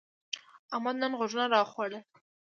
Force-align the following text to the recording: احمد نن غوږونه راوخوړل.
احمد 0.75 0.95
نن 1.01 1.11
غوږونه 1.19 1.45
راوخوړل. 1.53 1.93